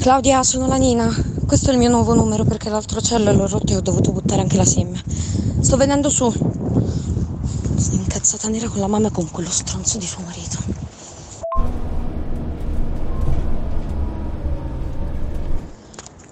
[0.00, 1.14] Claudia, sono la Nina.
[1.46, 4.40] Questo è il mio nuovo numero perché l'altro cello l'ho rotto e ho dovuto buttare
[4.40, 4.98] anche la SIM.
[5.60, 6.32] Sto venendo su.
[6.32, 10.58] Sono incazzata nera con la mamma e con quello stronzo di suo marito.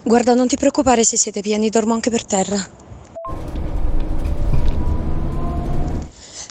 [0.03, 2.69] Guarda, non ti preoccupare se siete pieni, dormo anche per terra.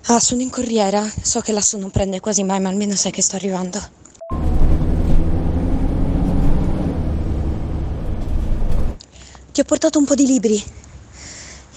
[0.06, 1.04] Ah, sono in corriera.
[1.24, 4.06] So che lassù non prende quasi mai, ma almeno sai che sto arrivando.
[9.58, 10.64] Ti ho portato un po' di libri.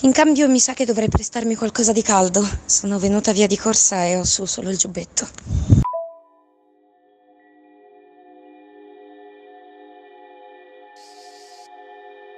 [0.00, 2.46] In cambio mi sa che dovrai prestarmi qualcosa di caldo.
[2.66, 5.26] Sono venuta via di corsa e ho su solo il giubbetto.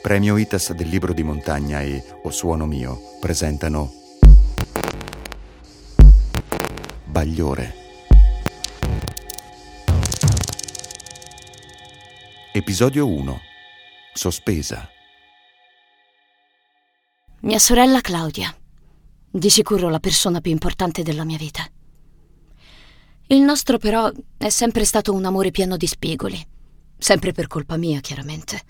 [0.01, 3.93] Premio ITAS del libro di montagna e O Suono Mio presentano
[7.07, 7.75] Bagliore.
[12.53, 13.41] Episodio 1
[14.15, 14.92] Sospesa.
[17.53, 18.57] Mia sorella Claudia.
[19.31, 21.63] Di sicuro la persona più importante della mia vita.
[23.27, 26.43] Il nostro però è sempre stato un amore pieno di spigoli.
[26.97, 28.63] Sempre per colpa mia, chiaramente.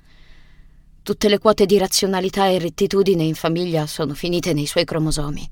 [1.01, 5.49] Tutte le quote di razionalità e rettitudine in famiglia sono finite nei suoi cromosomi.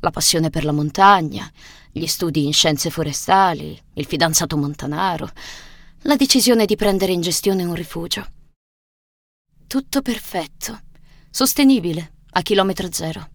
[0.00, 1.48] La passione per la montagna,
[1.92, 5.30] gli studi in scienze forestali, il fidanzato montanaro,
[6.00, 8.26] la decisione di prendere in gestione un rifugio.
[9.68, 10.80] Tutto perfetto,
[11.30, 13.28] sostenibile, a chilometro zero.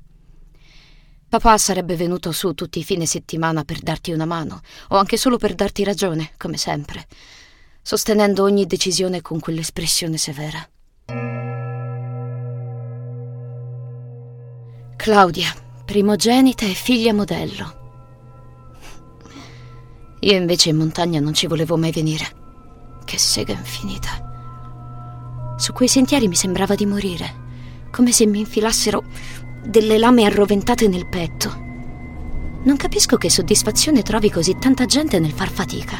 [1.28, 5.38] Papà sarebbe venuto su tutti i fine settimana per darti una mano, o anche solo
[5.38, 7.08] per darti ragione, come sempre,
[7.82, 10.68] sostenendo ogni decisione con quell'espressione severa.
[14.96, 17.84] Claudia, primogenita e figlia modello.
[20.22, 22.44] Io invece in montagna non ci volevo mai venire.
[23.06, 25.54] Che sega infinita.
[25.58, 27.44] Su quei sentieri mi sembrava di morire,
[27.96, 29.06] come se mi infilassero
[29.64, 31.64] delle lame arroventate nel petto.
[32.64, 35.98] Non capisco che soddisfazione trovi così tanta gente nel far fatica.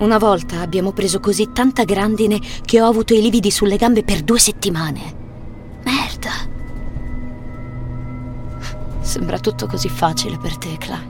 [0.00, 4.22] Una volta abbiamo preso così tanta grandine che ho avuto i lividi sulle gambe per
[4.22, 5.14] due settimane.
[5.84, 6.32] Merda.
[9.00, 11.00] Sembra tutto così facile per te, Cla.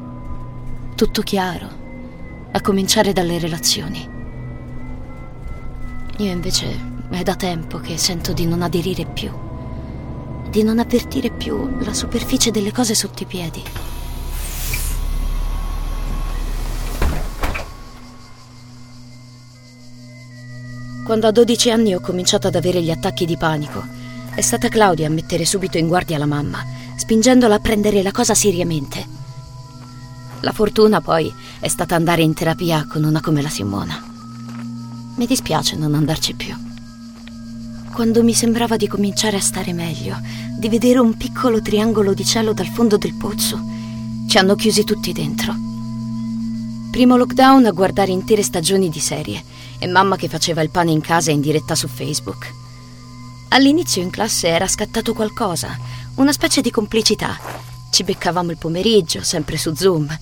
[0.94, 1.68] Tutto chiaro,
[2.52, 4.06] a cominciare dalle relazioni.
[6.18, 9.43] Io invece è da tempo che sento di non aderire più,
[10.54, 13.60] di non avvertire più la superficie delle cose sotto i piedi.
[21.04, 23.84] Quando a 12 anni ho cominciato ad avere gli attacchi di panico,
[24.32, 26.64] è stata Claudia a mettere subito in guardia la mamma,
[26.98, 29.04] spingendola a prendere la cosa seriamente.
[30.38, 34.00] La fortuna poi è stata andare in terapia con una come la Simona.
[35.16, 36.63] Mi dispiace non andarci più.
[37.94, 40.20] Quando mi sembrava di cominciare a stare meglio,
[40.58, 43.56] di vedere un piccolo triangolo di cielo dal fondo del pozzo,
[44.26, 45.54] ci hanno chiusi tutti dentro.
[46.90, 49.40] Primo lockdown a guardare intere stagioni di serie
[49.78, 52.52] e mamma che faceva il pane in casa in diretta su Facebook.
[53.50, 55.78] All'inizio in classe era scattato qualcosa,
[56.16, 57.38] una specie di complicità.
[57.92, 60.18] Ci beccavamo il pomeriggio, sempre su Zoom,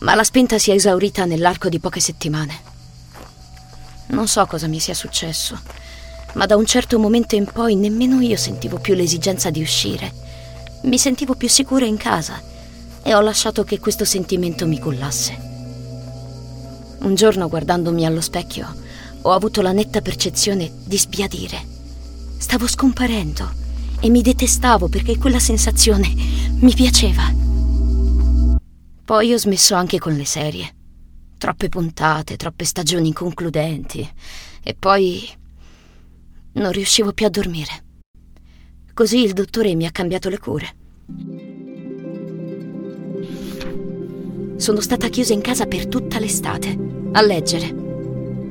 [0.00, 2.60] ma la spinta si è esaurita nell'arco di poche settimane.
[4.08, 5.58] Non so cosa mi sia successo,
[6.34, 10.12] ma da un certo momento in poi nemmeno io sentivo più l'esigenza di uscire.
[10.82, 12.40] Mi sentivo più sicura in casa
[13.02, 15.48] e ho lasciato che questo sentimento mi cullasse.
[17.00, 18.74] Un giorno, guardandomi allo specchio,
[19.22, 21.66] ho avuto la netta percezione di sbiadire.
[22.38, 23.50] Stavo scomparendo
[24.00, 26.14] e mi detestavo perché quella sensazione
[26.60, 27.32] mi piaceva.
[29.04, 30.74] Poi ho smesso anche con le serie.
[31.36, 34.08] Troppe puntate, troppe stagioni inconcludenti.
[34.62, 35.28] E poi
[36.52, 37.70] non riuscivo più a dormire.
[38.92, 40.74] Così il dottore mi ha cambiato le cure.
[44.56, 46.76] Sono stata chiusa in casa per tutta l'estate,
[47.12, 47.72] a leggere.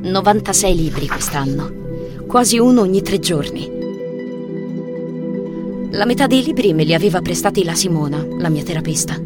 [0.01, 3.77] 96 libri quest'anno, quasi uno ogni tre giorni.
[5.91, 9.21] La metà dei libri me li aveva prestati la Simona, la mia terapista.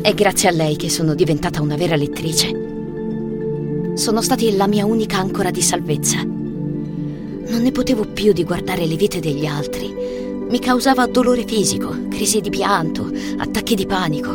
[0.00, 3.92] È grazie a lei che sono diventata una vera lettrice.
[3.94, 6.41] Sono stati la mia unica ancora di salvezza.
[7.52, 9.94] Non ne potevo più di guardare le vite degli altri.
[10.48, 14.32] Mi causava dolore fisico, crisi di pianto, attacchi di panico.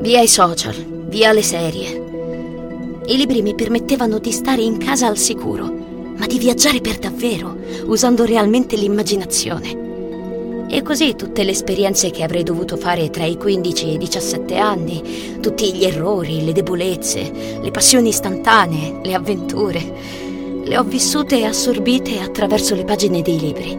[0.00, 0.74] Via i social,
[1.08, 3.02] via le serie.
[3.06, 5.72] I libri mi permettevano di stare in casa al sicuro,
[6.16, 10.66] ma di viaggiare per davvero, usando realmente l'immaginazione.
[10.68, 14.56] E così tutte le esperienze che avrei dovuto fare tra i 15 e i 17
[14.56, 20.29] anni, tutti gli errori, le debolezze, le passioni istantanee, le avventure,
[20.62, 23.72] Le ho vissute e assorbite attraverso le pagine dei libri.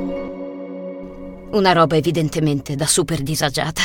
[1.52, 3.82] Una roba evidentemente da super disagiata.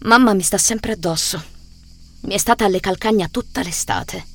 [0.00, 1.42] Mamma mi sta sempre addosso.
[2.22, 4.26] Mi è stata alle calcagna tutta l'estate.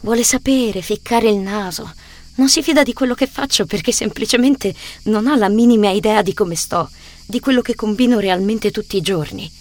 [0.00, 1.90] Vuole sapere, ficcare il naso.
[2.36, 4.74] Non si fida di quello che faccio perché semplicemente
[5.04, 6.90] non ha la minima idea di come sto,
[7.26, 9.59] di quello che combino realmente tutti i giorni.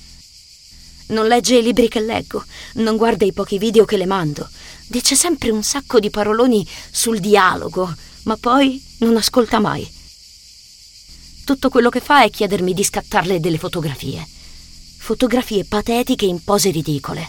[1.10, 2.44] Non legge i libri che leggo,
[2.76, 4.48] non guarda i pochi video che le mando.
[4.88, 7.92] Dice sempre un sacco di paroloni sul dialogo,
[8.24, 9.90] ma poi non ascolta mai.
[11.46, 14.24] Tutto quello che fa è chiedermi di scattarle delle fotografie.
[14.98, 17.28] Fotografie patetiche in pose ridicole.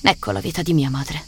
[0.00, 1.26] Ecco la vita di mia madre.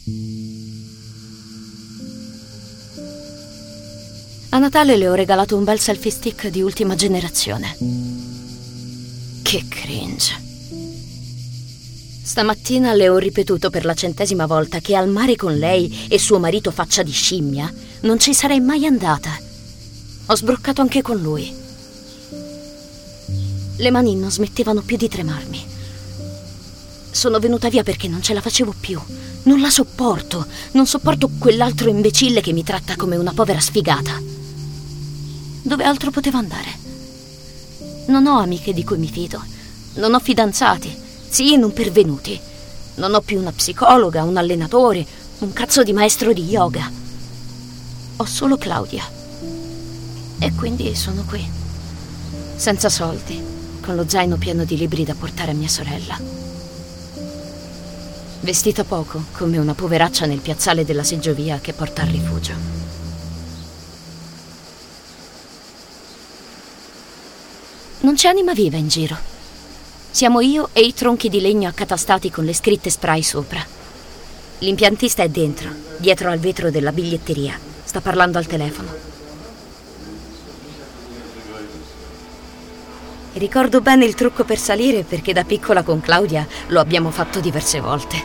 [4.53, 7.77] A Natale le ho regalato un bel selfie stick di ultima generazione.
[9.43, 10.50] Che cringe.
[12.31, 16.39] Stamattina le ho ripetuto per la centesima volta che al mare con lei e suo
[16.39, 17.69] marito faccia di scimmia
[18.03, 19.37] non ci sarei mai andata.
[20.27, 21.53] Ho sbroccato anche con lui.
[23.79, 25.67] Le mani non smettevano più di tremarmi.
[27.11, 29.01] Sono venuta via perché non ce la facevo più.
[29.43, 30.47] Non la sopporto.
[30.71, 34.23] Non sopporto quell'altro imbecille che mi tratta come una povera sfigata.
[35.63, 36.79] Dove altro potevo andare?
[38.07, 39.43] Non ho amiche di cui mi fido.
[39.95, 41.00] Non ho fidanzati.
[41.31, 42.39] Sì, non pervenuti.
[42.97, 45.07] Non ho più una psicologa, un allenatore,
[45.39, 46.91] un cazzo di maestro di yoga.
[48.17, 49.05] Ho solo Claudia.
[50.41, 51.49] E quindi sono qui.
[52.57, 53.41] Senza soldi,
[53.81, 56.19] con lo zaino pieno di libri da portare a mia sorella.
[58.41, 62.55] Vestita poco, come una poveraccia nel piazzale della seggiovia che porta al rifugio.
[68.01, 69.30] Non c'è anima viva in giro.
[70.13, 73.65] Siamo io e i tronchi di legno accatastati con le scritte spray sopra.
[74.59, 77.57] L'impiantista è dentro, dietro al vetro della biglietteria.
[77.85, 78.89] Sta parlando al telefono.
[83.35, 87.81] Ricordo bene il trucco per salire perché da piccola con Claudia lo abbiamo fatto diverse
[87.81, 88.21] volte.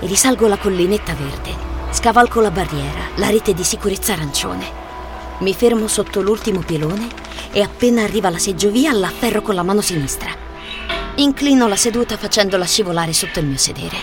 [0.00, 1.50] Risalgo la collinetta verde,
[1.92, 4.82] scavalco la barriera, la rete di sicurezza arancione.
[5.38, 7.08] Mi fermo sotto l'ultimo pilone
[7.52, 10.43] e appena arriva la seggiovia l'afferro con la mano sinistra.
[11.16, 13.96] Inclino la seduta facendola scivolare sotto il mio sedere.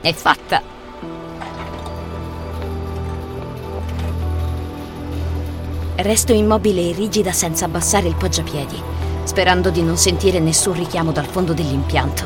[0.00, 0.62] È fatta.
[5.96, 8.80] Resto immobile e rigida senza abbassare il poggiapiedi,
[9.24, 12.24] sperando di non sentire nessun richiamo dal fondo dell'impianto.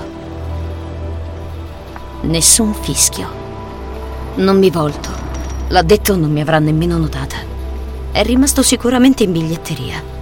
[2.21, 3.29] Nessun fischio.
[4.37, 5.09] Non mi volto.
[5.69, 7.38] L'addetto non mi avrà nemmeno notata.
[8.12, 10.13] È rimasto sicuramente in biglietteria.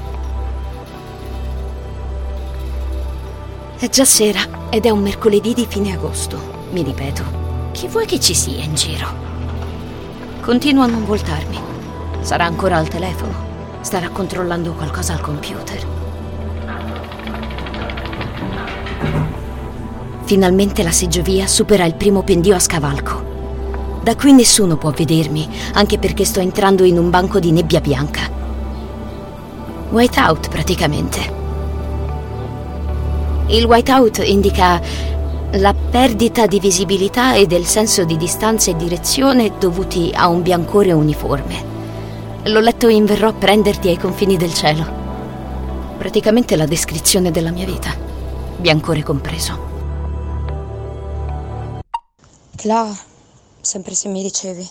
[3.83, 6.39] È già sera ed è un mercoledì di fine agosto,
[6.71, 7.25] mi ripeto.
[7.73, 9.09] Chi vuoi che ci sia in giro?
[10.41, 11.59] Continuo a non voltarmi.
[12.21, 13.35] Sarà ancora al telefono.
[13.81, 15.85] Starà controllando qualcosa al computer.
[20.27, 24.01] Finalmente la seggiovia supera il primo pendio a scavalco.
[24.01, 28.31] Da qui nessuno può vedermi, anche perché sto entrando in un banco di nebbia bianca.
[29.91, 31.42] Whiteout praticamente.
[33.53, 34.81] Il whiteout indica
[35.57, 40.93] la perdita di visibilità e del senso di distanza e direzione dovuti a un biancore
[40.93, 41.63] uniforme.
[42.45, 44.91] L'ho letto in Verrò a prenderti ai confini del cielo.
[45.99, 47.95] Praticamente la descrizione della mia vita,
[48.57, 49.59] biancore compreso.
[52.57, 52.91] Cla,
[53.61, 54.67] sempre se mi ricevi.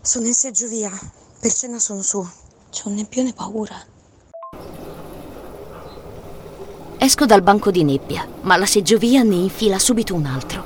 [0.00, 0.96] Sono in seggiovia,
[1.40, 2.24] per cena sono su.
[2.70, 3.74] C'ho un nebbione paura.
[7.08, 10.62] Esco dal banco di nebbia, ma la seggiovia ne infila subito un altro.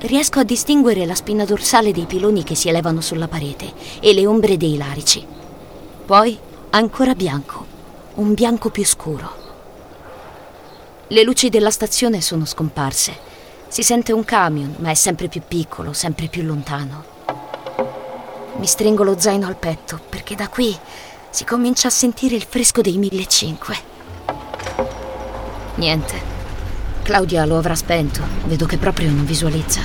[0.00, 4.26] Riesco a distinguere la spina dorsale dei piloni che si elevano sulla parete e le
[4.26, 5.26] ombre dei larici.
[6.04, 7.64] Poi ancora bianco,
[8.16, 9.30] un bianco più scuro.
[11.06, 13.16] Le luci della stazione sono scomparse.
[13.66, 17.02] Si sente un camion, ma è sempre più piccolo, sempre più lontano.
[18.56, 20.76] Mi stringo lo zaino al petto perché da qui
[21.30, 23.89] si comincia a sentire il fresco dei 1500.
[25.76, 26.20] Niente.
[27.02, 28.22] Claudia lo avrà spento.
[28.44, 29.80] Vedo che proprio non visualizza.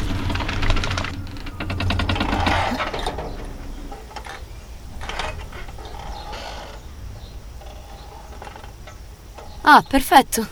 [9.68, 10.48] Ah, perfetto.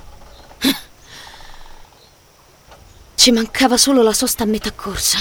[3.15, 5.19] Ci mancava solo la sosta a metà corsa.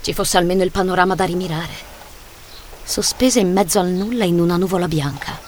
[0.00, 1.74] Ci fosse almeno il panorama da rimirare.
[2.84, 5.39] Sospesa in mezzo al nulla in una nuvola bianca.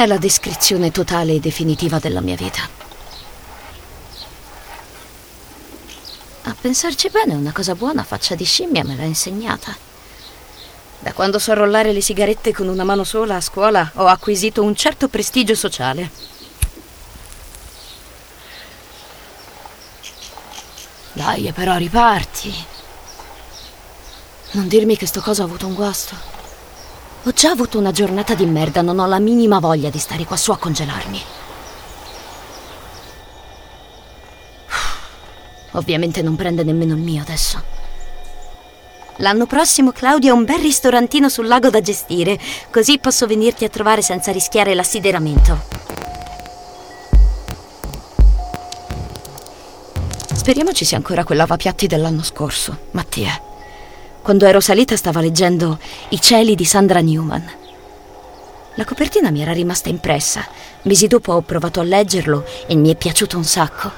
[0.00, 2.66] È la descrizione totale e definitiva della mia vita.
[6.58, 9.76] pensarci bene, una cosa buona faccia di scimmia me l'ha insegnata.
[11.00, 14.74] Da quando so rollare le sigarette con una mano sola a scuola ho acquisito un
[14.74, 16.10] certo prestigio sociale.
[21.12, 22.64] Dai, però riparti.
[24.52, 26.39] Non dirmi che sto cosa ha avuto un guasto.
[27.24, 30.36] Ho già avuto una giornata di merda, non ho la minima voglia di stare qua
[30.36, 31.20] su a congelarmi.
[35.72, 37.62] Ovviamente non prende nemmeno il mio adesso.
[39.16, 42.38] L'anno prossimo Claudia ha un bel ristorantino sul lago da gestire,
[42.70, 45.60] così posso venirti a trovare senza rischiare l'assideramento.
[50.32, 53.49] Speriamo ci sia ancora quel lavapiatti dell'anno scorso, Mattia.
[54.22, 55.78] Quando ero salita stava leggendo
[56.10, 57.50] I cieli di Sandra Newman.
[58.74, 60.46] La copertina mi era rimasta impressa.
[60.82, 63.90] Mesi dopo ho provato a leggerlo e mi è piaciuto un sacco.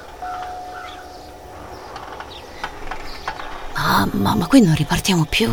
[3.75, 5.50] Mamma, ma qui non ripartiamo più.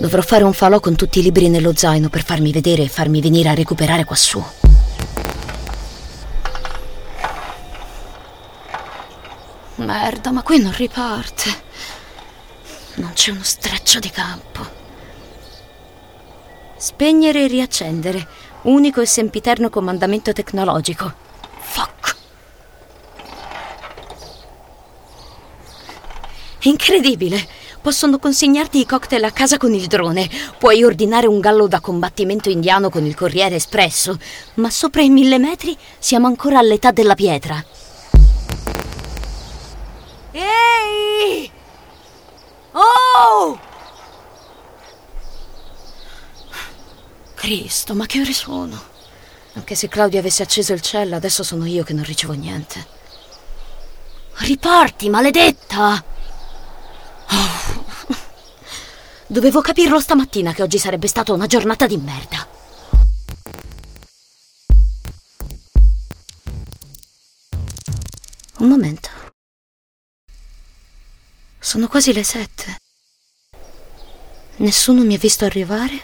[0.00, 3.20] Dovrò fare un falò con tutti i libri nello zaino per farmi vedere e farmi
[3.20, 4.42] venire a recuperare quassù.
[9.76, 11.66] Merda, ma qui non riparte.
[12.98, 14.66] Non c'è uno streccio di campo.
[16.76, 18.26] Spegnere e riaccendere.
[18.62, 21.12] Unico e sempiterno comandamento tecnologico.
[21.60, 22.16] Fuck.
[26.62, 27.46] Incredibile!
[27.80, 30.28] Possono consegnarti i cocktail a casa con il drone.
[30.58, 34.18] Puoi ordinare un gallo da combattimento indiano con il corriere espresso.
[34.54, 37.64] Ma sopra i mille metri siamo ancora all'età della pietra.
[40.32, 41.57] Ehi!
[42.80, 43.58] Oh!
[47.34, 48.80] Cristo, ma che ore sono?
[49.54, 52.86] Anche se Claudia avesse acceso il cielo, adesso sono io che non ricevo niente.
[54.34, 56.04] Riparti, maledetta!
[57.30, 57.84] Oh.
[59.26, 62.46] Dovevo capirlo stamattina che oggi sarebbe stata una giornata di merda.
[68.58, 69.17] Un momento.
[71.68, 72.78] Sono quasi le sette.
[74.56, 76.00] Nessuno mi ha visto arrivare,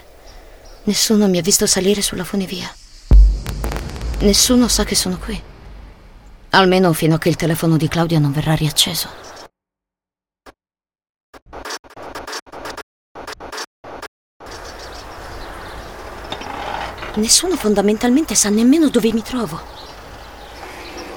[0.83, 2.71] nessuno mi ha visto salire sulla funivia.
[4.19, 5.41] Nessuno sa che sono qui.
[6.51, 9.09] Almeno fino a che il telefono di Claudia non verrà riacceso.
[17.15, 19.59] Nessuno fondamentalmente sa nemmeno dove mi trovo.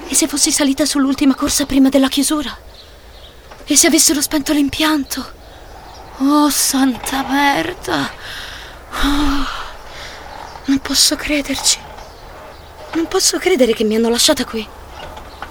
[0.09, 2.68] E se fossi salita sull'ultima corsa prima della chiusura?
[3.71, 5.23] E se avessero spento l'impianto?
[6.21, 8.11] Oh, santa merda!
[8.93, 9.47] Oh,
[10.65, 11.79] non posso crederci.
[12.95, 14.67] Non posso credere che mi hanno lasciata qui.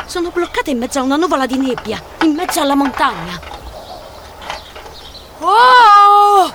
[0.07, 3.39] Sono bloccata in mezzo a una nuvola di nebbia, in mezzo alla montagna.
[5.37, 6.51] Oh!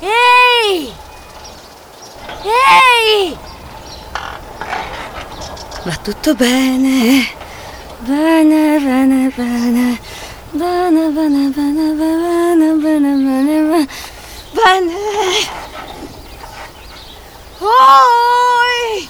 [0.00, 0.92] Ehi!
[2.42, 3.38] Ehi!
[5.84, 7.24] Va tutto bene.
[8.00, 10.19] Bene, bene, bene.
[10.52, 13.88] Bene, bene, bene, bene, bene, bene.
[14.52, 14.94] Bene.
[17.60, 19.08] Oi!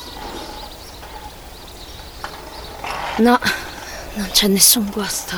[3.16, 3.38] No,
[4.14, 5.34] non c'è nessun guasto.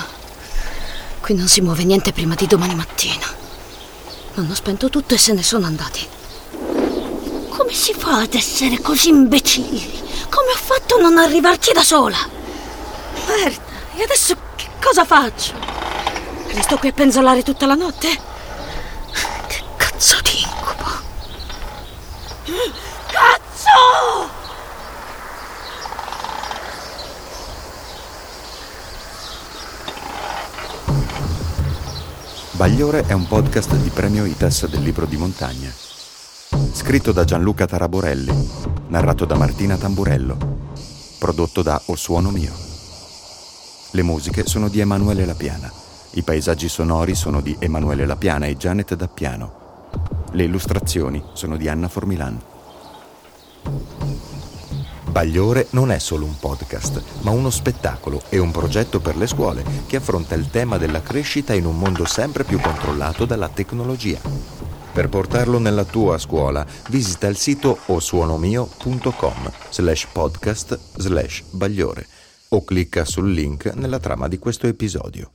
[1.20, 3.26] Qui non si muove niente prima di domani mattina.
[4.34, 6.04] Hanno spento tutto e se ne sono andati.
[7.48, 10.00] Come si fa ad essere così imbecilli?
[10.28, 12.18] Come ho fatto a non arrivarci da sola?
[13.28, 13.62] Merda,
[13.94, 15.71] e adesso che cosa faccio?
[16.52, 18.08] Resto qui a penzolare tutta la notte?
[19.46, 20.90] Che cazzo di incubo?
[23.06, 24.30] Cazzo!
[32.50, 35.72] Bagliore è un podcast di premio ITES del libro di montagna.
[36.74, 38.50] Scritto da Gianluca Taraborelli,
[38.88, 40.36] narrato da Martina Tamburello,
[41.18, 42.52] prodotto da O Suono Mio.
[43.92, 45.72] Le musiche sono di Emanuele Lapiana,
[46.14, 49.60] i paesaggi sonori sono di Emanuele Lapiana e Janet Dappiano.
[50.32, 52.40] Le illustrazioni sono di Anna Formilan.
[55.08, 59.64] Bagliore non è solo un podcast, ma uno spettacolo e un progetto per le scuole
[59.86, 64.20] che affronta il tema della crescita in un mondo sempre più controllato dalla tecnologia.
[64.92, 72.06] Per portarlo nella tua scuola, visita il sito osuonomio.com slash podcast slash bagliore
[72.48, 75.30] o clicca sul link nella trama di questo episodio.